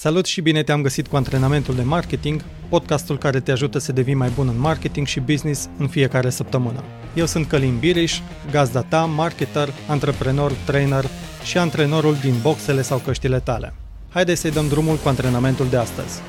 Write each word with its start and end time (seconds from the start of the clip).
Salut 0.00 0.26
și 0.26 0.40
bine 0.40 0.62
te-am 0.62 0.82
găsit 0.82 1.06
cu 1.06 1.16
antrenamentul 1.16 1.74
de 1.74 1.82
marketing, 1.82 2.44
podcastul 2.68 3.18
care 3.18 3.40
te 3.40 3.50
ajută 3.50 3.78
să 3.78 3.92
devii 3.92 4.14
mai 4.14 4.28
bun 4.34 4.48
în 4.48 4.58
marketing 4.58 5.06
și 5.06 5.20
business 5.20 5.68
în 5.78 5.88
fiecare 5.88 6.30
săptămână. 6.30 6.84
Eu 7.14 7.26
sunt 7.26 7.46
Călin 7.46 7.78
Biriș, 7.78 8.20
gazda 8.50 8.82
ta, 8.82 9.04
marketer, 9.04 9.68
antreprenor, 9.88 10.52
trainer 10.52 11.04
și 11.44 11.58
antrenorul 11.58 12.14
din 12.14 12.34
boxele 12.42 12.82
sau 12.82 12.98
căștile 12.98 13.40
tale. 13.40 13.74
Haideți 14.08 14.40
să-i 14.40 14.50
dăm 14.50 14.68
drumul 14.68 14.96
cu 14.96 15.08
antrenamentul 15.08 15.68
de 15.68 15.76
astăzi. 15.76 16.20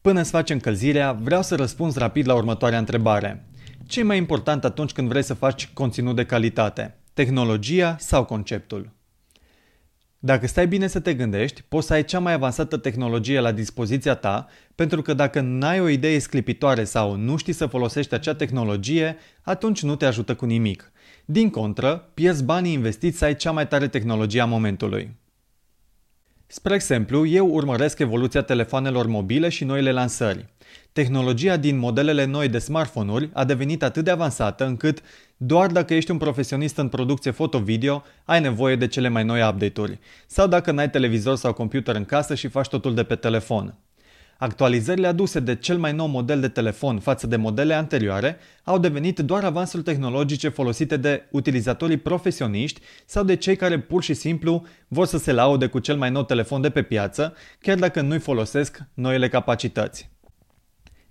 Până 0.00 0.20
îți 0.20 0.30
faci 0.30 0.50
încălzirea, 0.50 1.12
vreau 1.12 1.42
să 1.42 1.54
răspunzi 1.54 1.98
rapid 1.98 2.26
la 2.26 2.34
următoarea 2.34 2.78
întrebare. 2.78 3.48
Ce 3.86 4.00
e 4.00 4.02
mai 4.02 4.16
important 4.16 4.64
atunci 4.64 4.92
când 4.92 5.08
vrei 5.08 5.22
să 5.24 5.34
faci 5.34 5.70
conținut 5.72 6.16
de 6.16 6.24
calitate? 6.24 6.97
Tehnologia 7.18 7.96
sau 7.98 8.24
conceptul. 8.24 8.90
Dacă 10.18 10.46
stai 10.46 10.68
bine 10.68 10.86
să 10.86 11.00
te 11.00 11.14
gândești, 11.14 11.62
poți 11.68 11.86
să 11.86 11.92
ai 11.92 12.04
cea 12.04 12.18
mai 12.18 12.32
avansată 12.32 12.76
tehnologie 12.76 13.40
la 13.40 13.52
dispoziția 13.52 14.14
ta, 14.14 14.46
pentru 14.74 15.02
că 15.02 15.14
dacă 15.14 15.40
n-ai 15.40 15.80
o 15.80 15.88
idee 15.88 16.18
sclipitoare 16.18 16.84
sau 16.84 17.16
nu 17.16 17.36
știi 17.36 17.52
să 17.52 17.66
folosești 17.66 18.14
acea 18.14 18.34
tehnologie, 18.34 19.16
atunci 19.42 19.82
nu 19.82 19.96
te 19.96 20.06
ajută 20.06 20.34
cu 20.34 20.44
nimic. 20.44 20.92
Din 21.24 21.50
contră, 21.50 22.10
pierzi 22.14 22.44
banii 22.44 22.72
investiți 22.72 23.18
să 23.18 23.24
ai 23.24 23.36
cea 23.36 23.50
mai 23.50 23.68
tare 23.68 23.88
tehnologie 23.88 24.40
a 24.40 24.44
momentului. 24.44 25.16
Spre 26.46 26.74
exemplu, 26.74 27.26
eu 27.26 27.48
urmăresc 27.48 27.98
evoluția 27.98 28.42
telefoanelor 28.42 29.06
mobile 29.06 29.48
și 29.48 29.64
noile 29.64 29.92
lansări. 29.92 30.46
Tehnologia 30.92 31.56
din 31.56 31.78
modelele 31.78 32.24
noi 32.24 32.48
de 32.48 32.58
smartphone-uri 32.58 33.30
a 33.32 33.44
devenit 33.44 33.82
atât 33.82 34.04
de 34.04 34.10
avansată 34.10 34.66
încât 34.66 35.00
doar 35.36 35.70
dacă 35.70 35.94
ești 35.94 36.10
un 36.10 36.18
profesionist 36.18 36.76
în 36.76 36.88
producție 36.88 37.30
foto-video, 37.30 38.02
ai 38.24 38.40
nevoie 38.40 38.76
de 38.76 38.86
cele 38.86 39.08
mai 39.08 39.24
noi 39.24 39.48
update-uri. 39.48 39.98
Sau 40.26 40.46
dacă 40.46 40.72
n-ai 40.72 40.90
televizor 40.90 41.36
sau 41.36 41.52
computer 41.52 41.94
în 41.94 42.04
casă 42.04 42.34
și 42.34 42.48
faci 42.48 42.68
totul 42.68 42.94
de 42.94 43.02
pe 43.02 43.14
telefon. 43.14 43.78
Actualizările 44.38 45.06
aduse 45.06 45.40
de 45.40 45.54
cel 45.56 45.78
mai 45.78 45.92
nou 45.92 46.06
model 46.06 46.40
de 46.40 46.48
telefon 46.48 46.98
față 46.98 47.26
de 47.26 47.36
modele 47.36 47.74
anterioare 47.74 48.38
au 48.64 48.78
devenit 48.78 49.18
doar 49.18 49.44
avansuri 49.44 49.82
tehnologice 49.82 50.48
folosite 50.48 50.96
de 50.96 51.28
utilizatorii 51.30 51.96
profesioniști 51.96 52.80
sau 53.06 53.24
de 53.24 53.36
cei 53.36 53.56
care 53.56 53.78
pur 53.78 54.02
și 54.02 54.14
simplu 54.14 54.66
vor 54.88 55.06
să 55.06 55.18
se 55.18 55.32
laude 55.32 55.66
cu 55.66 55.78
cel 55.78 55.96
mai 55.96 56.10
nou 56.10 56.24
telefon 56.24 56.60
de 56.60 56.70
pe 56.70 56.82
piață, 56.82 57.34
chiar 57.60 57.78
dacă 57.78 58.00
nu-i 58.00 58.18
folosesc 58.18 58.78
noile 58.94 59.28
capacități. 59.28 60.10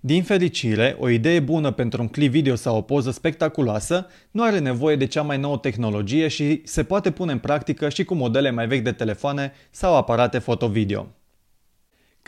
Din 0.00 0.22
fericire, 0.22 0.96
o 0.98 1.08
idee 1.08 1.40
bună 1.40 1.70
pentru 1.70 2.02
un 2.02 2.08
clip 2.08 2.30
video 2.30 2.54
sau 2.54 2.76
o 2.76 2.80
poză 2.80 3.10
spectaculoasă 3.10 4.06
nu 4.30 4.42
are 4.42 4.58
nevoie 4.58 4.96
de 4.96 5.06
cea 5.06 5.22
mai 5.22 5.38
nouă 5.38 5.58
tehnologie 5.58 6.28
și 6.28 6.62
se 6.64 6.84
poate 6.84 7.10
pune 7.10 7.32
în 7.32 7.38
practică 7.38 7.88
și 7.88 8.04
cu 8.04 8.14
modele 8.14 8.50
mai 8.50 8.66
vechi 8.66 8.82
de 8.82 8.92
telefoane 8.92 9.52
sau 9.70 9.96
aparate 9.96 10.38
foto-video. 10.38 11.17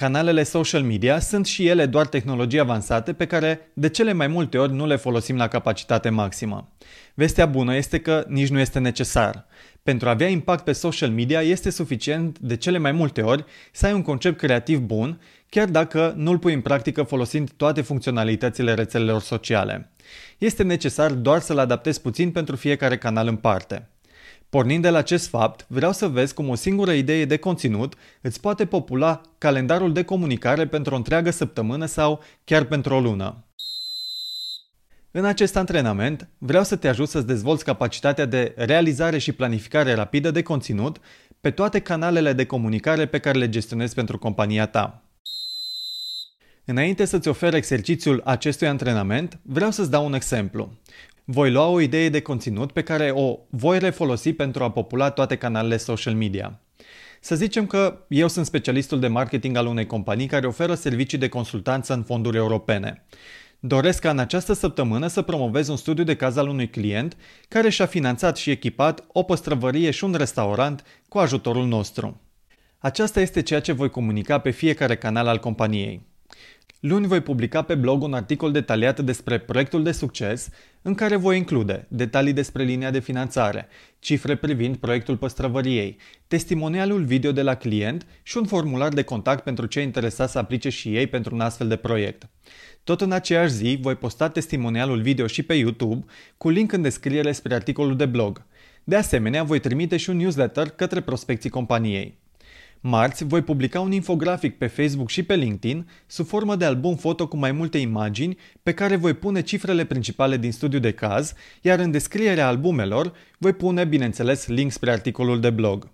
Canalele 0.00 0.42
social 0.42 0.82
media 0.82 1.18
sunt 1.18 1.46
și 1.46 1.66
ele 1.66 1.86
doar 1.86 2.06
tehnologii 2.06 2.58
avansate 2.58 3.12
pe 3.12 3.26
care 3.26 3.70
de 3.74 3.88
cele 3.88 4.12
mai 4.12 4.26
multe 4.26 4.58
ori 4.58 4.72
nu 4.72 4.86
le 4.86 4.96
folosim 4.96 5.36
la 5.36 5.48
capacitate 5.48 6.08
maximă. 6.08 6.72
Vestea 7.14 7.46
bună 7.46 7.76
este 7.76 8.00
că 8.00 8.24
nici 8.28 8.48
nu 8.48 8.58
este 8.58 8.78
necesar. 8.78 9.46
Pentru 9.82 10.08
a 10.08 10.10
avea 10.10 10.28
impact 10.28 10.64
pe 10.64 10.72
social 10.72 11.10
media 11.10 11.40
este 11.42 11.70
suficient 11.70 12.38
de 12.38 12.56
cele 12.56 12.78
mai 12.78 12.92
multe 12.92 13.22
ori 13.22 13.44
să 13.72 13.86
ai 13.86 13.92
un 13.92 14.02
concept 14.02 14.38
creativ 14.38 14.78
bun, 14.78 15.20
chiar 15.48 15.68
dacă 15.68 16.14
nu-l 16.16 16.38
pui 16.38 16.54
în 16.54 16.60
practică 16.60 17.02
folosind 17.02 17.50
toate 17.50 17.80
funcționalitățile 17.80 18.74
rețelelor 18.74 19.20
sociale. 19.20 19.90
Este 20.38 20.62
necesar 20.62 21.12
doar 21.12 21.40
să-l 21.40 21.58
adaptezi 21.58 22.00
puțin 22.00 22.30
pentru 22.30 22.56
fiecare 22.56 22.98
canal 22.98 23.26
în 23.26 23.36
parte. 23.36 23.88
Pornind 24.50 24.82
de 24.82 24.90
la 24.90 24.98
acest 24.98 25.28
fapt, 25.28 25.66
vreau 25.68 25.92
să 25.92 26.08
vezi 26.08 26.34
cum 26.34 26.48
o 26.48 26.54
singură 26.54 26.92
idee 26.92 27.24
de 27.24 27.36
conținut 27.36 27.94
îți 28.20 28.40
poate 28.40 28.66
popula 28.66 29.20
calendarul 29.38 29.92
de 29.92 30.02
comunicare 30.02 30.66
pentru 30.66 30.94
o 30.94 30.96
întreagă 30.96 31.30
săptămână 31.30 31.86
sau 31.86 32.22
chiar 32.44 32.64
pentru 32.64 32.94
o 32.94 33.00
lună. 33.00 33.44
În 35.10 35.24
acest 35.24 35.56
antrenament, 35.56 36.28
vreau 36.38 36.64
să 36.64 36.76
te 36.76 36.88
ajut 36.88 37.08
să-ți 37.08 37.26
dezvolți 37.26 37.64
capacitatea 37.64 38.24
de 38.24 38.54
realizare 38.56 39.18
și 39.18 39.32
planificare 39.32 39.94
rapidă 39.94 40.30
de 40.30 40.42
conținut 40.42 41.00
pe 41.40 41.50
toate 41.50 41.80
canalele 41.80 42.32
de 42.32 42.46
comunicare 42.46 43.06
pe 43.06 43.18
care 43.18 43.38
le 43.38 43.48
gestionezi 43.48 43.94
pentru 43.94 44.18
compania 44.18 44.66
ta. 44.66 45.02
Înainte 46.64 47.04
să-ți 47.04 47.28
ofer 47.28 47.54
exercițiul 47.54 48.22
acestui 48.24 48.66
antrenament, 48.66 49.38
vreau 49.42 49.70
să-ți 49.70 49.90
dau 49.90 50.06
un 50.06 50.14
exemplu. 50.14 50.72
Voi 51.32 51.50
lua 51.50 51.66
o 51.66 51.80
idee 51.80 52.08
de 52.08 52.20
conținut 52.20 52.72
pe 52.72 52.82
care 52.82 53.10
o 53.10 53.38
voi 53.50 53.78
refolosi 53.78 54.32
pentru 54.32 54.62
a 54.62 54.70
popula 54.70 55.10
toate 55.10 55.36
canalele 55.36 55.76
social 55.76 56.14
media. 56.14 56.60
Să 57.20 57.34
zicem 57.34 57.66
că 57.66 58.04
eu 58.08 58.28
sunt 58.28 58.46
specialistul 58.46 59.00
de 59.00 59.06
marketing 59.06 59.56
al 59.56 59.66
unei 59.66 59.86
companii 59.86 60.26
care 60.26 60.46
oferă 60.46 60.74
servicii 60.74 61.18
de 61.18 61.28
consultanță 61.28 61.92
în 61.92 62.02
fonduri 62.02 62.36
europene. 62.36 63.06
Doresc 63.60 64.00
ca 64.00 64.10
în 64.10 64.18
această 64.18 64.52
săptămână 64.52 65.06
să 65.06 65.22
promovez 65.22 65.68
un 65.68 65.76
studiu 65.76 66.04
de 66.04 66.16
caz 66.16 66.36
al 66.36 66.48
unui 66.48 66.70
client 66.70 67.16
care 67.48 67.68
și-a 67.68 67.86
finanțat 67.86 68.36
și 68.36 68.50
echipat 68.50 69.04
o 69.12 69.22
păstrăvărie 69.22 69.90
și 69.90 70.04
un 70.04 70.14
restaurant 70.14 70.84
cu 71.08 71.18
ajutorul 71.18 71.66
nostru. 71.66 72.20
Aceasta 72.78 73.20
este 73.20 73.42
ceea 73.42 73.60
ce 73.60 73.72
voi 73.72 73.90
comunica 73.90 74.38
pe 74.38 74.50
fiecare 74.50 74.96
canal 74.96 75.26
al 75.26 75.38
companiei. 75.38 76.09
Luni 76.80 77.06
voi 77.06 77.20
publica 77.20 77.62
pe 77.62 77.74
blog 77.74 78.02
un 78.02 78.14
articol 78.14 78.52
detaliat 78.52 79.00
despre 79.00 79.38
proiectul 79.38 79.82
de 79.82 79.92
succes, 79.92 80.48
în 80.82 80.94
care 80.94 81.16
voi 81.16 81.36
include 81.36 81.86
detalii 81.88 82.32
despre 82.32 82.62
linia 82.62 82.90
de 82.90 82.98
finanțare, 82.98 83.68
cifre 83.98 84.36
privind 84.36 84.76
proiectul 84.76 85.16
păstrăvăriei, 85.16 85.96
testimonialul 86.26 87.04
video 87.04 87.32
de 87.32 87.42
la 87.42 87.54
client 87.54 88.06
și 88.22 88.36
un 88.36 88.44
formular 88.44 88.92
de 88.92 89.02
contact 89.02 89.44
pentru 89.44 89.66
cei 89.66 89.84
interesați 89.84 90.32
să 90.32 90.38
aplice 90.38 90.68
și 90.68 90.96
ei 90.96 91.06
pentru 91.06 91.34
un 91.34 91.40
astfel 91.40 91.68
de 91.68 91.76
proiect. 91.76 92.28
Tot 92.84 93.00
în 93.00 93.12
aceeași 93.12 93.52
zi 93.52 93.78
voi 93.80 93.94
posta 93.94 94.28
testimonialul 94.28 95.00
video 95.00 95.26
și 95.26 95.42
pe 95.42 95.54
YouTube 95.54 96.04
cu 96.36 96.48
link 96.48 96.72
în 96.72 96.82
descriere 96.82 97.32
spre 97.32 97.54
articolul 97.54 97.96
de 97.96 98.06
blog. 98.06 98.46
De 98.84 98.96
asemenea, 98.96 99.42
voi 99.42 99.60
trimite 99.60 99.96
și 99.96 100.10
un 100.10 100.16
newsletter 100.16 100.68
către 100.68 101.00
prospecții 101.00 101.50
companiei. 101.50 102.19
Marți 102.82 103.24
voi 103.24 103.42
publica 103.42 103.80
un 103.80 103.92
infografic 103.92 104.58
pe 104.58 104.66
Facebook 104.66 105.08
și 105.08 105.22
pe 105.22 105.34
LinkedIn 105.34 105.88
sub 106.06 106.26
formă 106.26 106.56
de 106.56 106.64
album 106.64 106.96
foto 106.96 107.28
cu 107.28 107.36
mai 107.36 107.52
multe 107.52 107.78
imagini 107.78 108.36
pe 108.62 108.74
care 108.74 108.96
voi 108.96 109.14
pune 109.14 109.40
cifrele 109.40 109.84
principale 109.84 110.36
din 110.36 110.52
studiu 110.52 110.78
de 110.78 110.92
caz, 110.92 111.32
iar 111.62 111.78
în 111.78 111.90
descrierea 111.90 112.46
albumelor 112.46 113.12
voi 113.38 113.52
pune, 113.52 113.84
bineînțeles, 113.84 114.46
link 114.46 114.72
spre 114.72 114.90
articolul 114.90 115.40
de 115.40 115.50
blog. 115.50 115.90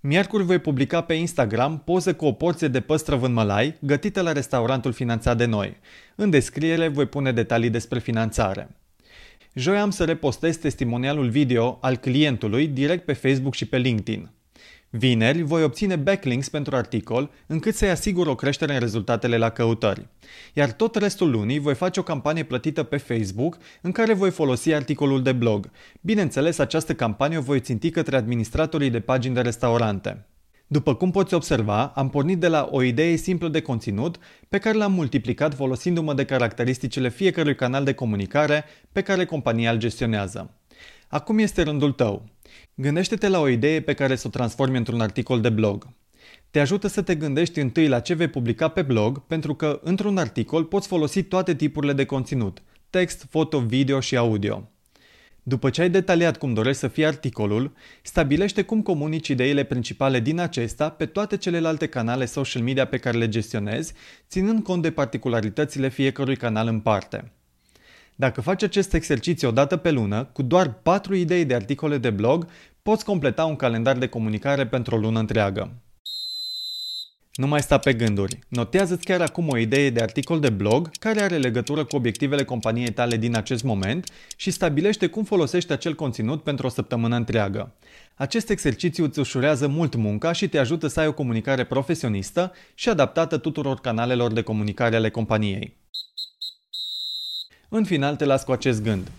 Miercuri 0.00 0.44
voi 0.44 0.58
publica 0.58 1.00
pe 1.00 1.14
Instagram 1.14 1.82
poze 1.84 2.12
cu 2.12 2.24
o 2.24 2.32
porție 2.32 2.68
de 2.68 2.80
păstrăv 2.80 3.22
în 3.22 3.32
mălai 3.32 3.76
gătită 3.80 4.20
la 4.20 4.32
restaurantul 4.32 4.92
finanțat 4.92 5.36
de 5.36 5.44
noi. 5.44 5.76
În 6.14 6.30
descriere 6.30 6.88
voi 6.88 7.06
pune 7.06 7.32
detalii 7.32 7.70
despre 7.70 7.98
finanțare. 7.98 8.76
Joi 9.54 9.78
am 9.78 9.90
să 9.90 10.04
repostez 10.04 10.56
testimonialul 10.56 11.28
video 11.28 11.78
al 11.80 11.96
clientului 11.96 12.66
direct 12.66 13.04
pe 13.04 13.12
Facebook 13.12 13.54
și 13.54 13.66
pe 13.66 13.78
LinkedIn. 13.78 14.30
Vineri 14.92 15.42
voi 15.42 15.62
obține 15.62 15.96
backlinks 15.96 16.48
pentru 16.48 16.76
articol 16.76 17.30
încât 17.46 17.74
să-i 17.74 17.90
asigur 17.90 18.26
o 18.26 18.34
creștere 18.34 18.72
în 18.72 18.78
rezultatele 18.78 19.36
la 19.36 19.50
căutări. 19.50 20.06
Iar 20.54 20.72
tot 20.72 20.96
restul 20.96 21.30
lunii 21.30 21.58
voi 21.58 21.74
face 21.74 22.00
o 22.00 22.02
campanie 22.02 22.42
plătită 22.42 22.82
pe 22.82 22.96
Facebook 22.96 23.56
în 23.80 23.92
care 23.92 24.12
voi 24.12 24.30
folosi 24.30 24.72
articolul 24.72 25.22
de 25.22 25.32
blog. 25.32 25.70
Bineînțeles, 26.00 26.58
această 26.58 26.94
campanie 26.94 27.38
o 27.38 27.40
voi 27.40 27.60
ținti 27.60 27.90
către 27.90 28.16
administratorii 28.16 28.90
de 28.90 29.00
pagini 29.00 29.34
de 29.34 29.40
restaurante. 29.40 30.24
După 30.66 30.94
cum 30.94 31.10
poți 31.10 31.34
observa, 31.34 31.86
am 31.86 32.10
pornit 32.10 32.38
de 32.38 32.48
la 32.48 32.68
o 32.70 32.82
idee 32.82 33.16
simplă 33.16 33.48
de 33.48 33.60
conținut 33.60 34.18
pe 34.48 34.58
care 34.58 34.76
l-am 34.76 34.92
multiplicat 34.92 35.54
folosindu-mă 35.54 36.14
de 36.14 36.24
caracteristicile 36.24 37.08
fiecărui 37.08 37.54
canal 37.54 37.84
de 37.84 37.92
comunicare 37.92 38.64
pe 38.92 39.02
care 39.02 39.24
compania 39.24 39.70
îl 39.70 39.78
gestionează. 39.78 40.54
Acum 41.08 41.38
este 41.38 41.62
rândul 41.62 41.92
tău. 41.92 42.24
Gândește-te 42.74 43.28
la 43.28 43.40
o 43.40 43.48
idee 43.48 43.80
pe 43.80 43.94
care 43.94 44.16
să 44.16 44.26
o 44.26 44.30
transformi 44.30 44.76
într-un 44.76 45.00
articol 45.00 45.40
de 45.40 45.48
blog. 45.48 45.88
Te 46.50 46.60
ajută 46.60 46.86
să 46.86 47.02
te 47.02 47.14
gândești 47.14 47.60
întâi 47.60 47.88
la 47.88 48.00
ce 48.00 48.14
vei 48.14 48.28
publica 48.28 48.68
pe 48.68 48.82
blog, 48.82 49.26
pentru 49.26 49.54
că 49.54 49.80
într-un 49.82 50.16
articol 50.16 50.64
poți 50.64 50.88
folosi 50.88 51.22
toate 51.22 51.54
tipurile 51.54 51.92
de 51.92 52.04
conținut, 52.04 52.62
text, 52.90 53.26
foto, 53.30 53.60
video 53.60 54.00
și 54.00 54.16
audio. 54.16 54.70
După 55.42 55.70
ce 55.70 55.80
ai 55.80 55.90
detaliat 55.90 56.38
cum 56.38 56.54
dorești 56.54 56.80
să 56.80 56.88
fie 56.88 57.06
articolul, 57.06 57.72
stabilește 58.02 58.62
cum 58.62 58.82
comunici 58.82 59.28
ideile 59.28 59.64
principale 59.64 60.20
din 60.20 60.38
acesta 60.38 60.90
pe 60.90 61.06
toate 61.06 61.36
celelalte 61.36 61.86
canale 61.86 62.24
social 62.24 62.62
media 62.62 62.84
pe 62.84 62.98
care 62.98 63.18
le 63.18 63.28
gestionezi, 63.28 63.92
ținând 64.28 64.62
cont 64.62 64.82
de 64.82 64.90
particularitățile 64.90 65.88
fiecărui 65.88 66.36
canal 66.36 66.68
în 66.68 66.80
parte. 66.80 67.32
Dacă 68.20 68.40
faci 68.40 68.62
acest 68.62 68.94
exercițiu 68.94 69.48
o 69.48 69.50
dată 69.50 69.76
pe 69.76 69.90
lună, 69.90 70.24
cu 70.32 70.42
doar 70.42 70.72
4 70.72 71.14
idei 71.14 71.44
de 71.44 71.54
articole 71.54 71.98
de 71.98 72.10
blog, 72.10 72.46
poți 72.82 73.04
completa 73.04 73.44
un 73.44 73.56
calendar 73.56 73.98
de 73.98 74.06
comunicare 74.06 74.66
pentru 74.66 74.94
o 74.94 74.98
lună 74.98 75.18
întreagă. 75.18 75.82
Nu 77.34 77.46
mai 77.46 77.60
sta 77.60 77.78
pe 77.78 77.94
gânduri. 77.94 78.38
Notează-ți 78.48 79.04
chiar 79.04 79.20
acum 79.20 79.48
o 79.48 79.56
idee 79.56 79.90
de 79.90 80.00
articol 80.00 80.40
de 80.40 80.50
blog 80.50 80.90
care 80.98 81.20
are 81.20 81.36
legătură 81.36 81.84
cu 81.84 81.96
obiectivele 81.96 82.44
companiei 82.44 82.92
tale 82.92 83.16
din 83.16 83.36
acest 83.36 83.62
moment 83.62 84.10
și 84.36 84.50
stabilește 84.50 85.06
cum 85.06 85.24
folosești 85.24 85.72
acel 85.72 85.94
conținut 85.94 86.42
pentru 86.42 86.66
o 86.66 86.70
săptămână 86.70 87.16
întreagă. 87.16 87.74
Acest 88.14 88.50
exercițiu 88.50 89.04
îți 89.04 89.18
ușurează 89.18 89.66
mult 89.66 89.94
munca 89.94 90.32
și 90.32 90.48
te 90.48 90.58
ajută 90.58 90.86
să 90.86 91.00
ai 91.00 91.06
o 91.06 91.12
comunicare 91.12 91.64
profesionistă 91.64 92.52
și 92.74 92.88
adaptată 92.88 93.38
tuturor 93.38 93.80
canalelor 93.80 94.32
de 94.32 94.42
comunicare 94.42 94.96
ale 94.96 95.10
companiei. 95.10 95.78
În 97.72 97.84
final 97.84 98.16
te 98.16 98.24
las 98.24 98.44
cu 98.44 98.52
acest 98.52 98.82
gând. 98.82 99.10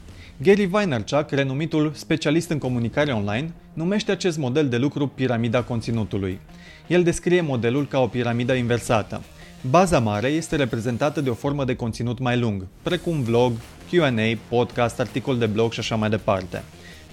Gary 0.42 0.66
Vaynerchuk, 0.66 1.30
renumitul 1.30 1.92
specialist 1.96 2.50
în 2.50 2.58
comunicare 2.58 3.12
online, 3.12 3.54
numește 3.74 4.12
acest 4.12 4.38
model 4.38 4.70
de 4.70 4.78
lucru 4.78 5.08
piramida 5.08 5.64
conținutului. 5.64 6.40
El 6.88 7.04
descrie 7.04 7.42
modelul 7.42 7.88
ca 7.88 8.00
o 8.00 8.08
piramidă 8.08 8.54
inversată. 8.54 9.22
Baza 9.70 10.00
mare 10.00 10.28
este 10.28 10.56
reprezentată 10.56 11.22
de 11.22 11.30
o 11.30 11.34
formă 11.34 11.66
de 11.66 11.76
conținut 11.76 12.20
mai 12.20 12.40
lung, 12.40 12.66
precum 12.82 13.22
vlog, 13.22 13.52
Q&A, 13.92 14.38
podcast, 14.50 15.00
articol 15.00 15.38
de 15.38 15.46
blog 15.46 15.72
și 15.72 15.80
așa 15.80 15.96
mai 15.96 16.10
departe, 16.10 16.64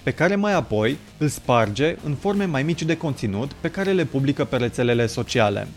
pe 0.03 0.11
care 0.11 0.35
mai 0.35 0.53
apoi 0.53 0.97
îl 1.17 1.27
sparge 1.27 1.95
în 2.03 2.15
forme 2.15 2.45
mai 2.45 2.63
mici 2.63 2.83
de 2.83 2.97
conținut 2.97 3.53
pe 3.53 3.69
care 3.69 3.91
le 3.91 4.05
publică 4.05 4.45
pe 4.45 4.57
rețelele 4.57 5.05
sociale. 5.05 5.67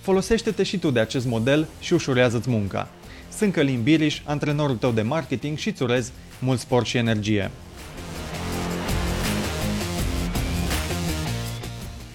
Folosește-te 0.00 0.62
și 0.62 0.78
tu 0.78 0.90
de 0.90 1.00
acest 1.00 1.26
model 1.26 1.66
și 1.80 1.92
ușurează-ți 1.92 2.50
munca. 2.50 2.88
Sunt 3.42 3.54
Călin 3.54 3.82
Biriș, 3.82 4.20
antrenorul 4.24 4.76
tău 4.76 4.90
de 4.90 5.02
marketing 5.02 5.58
și 5.58 5.68
îți 5.68 5.82
urez 5.82 6.12
mult 6.38 6.58
sport 6.58 6.86
și 6.86 6.96
energie. 6.96 7.50